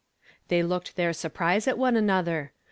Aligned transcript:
They 0.47 0.63
looked 0.63 0.95
their 0.95 1.11
suri)rise 1.11 1.67
at 1.67 1.77
one 1.77 1.95
another. 1.95 2.53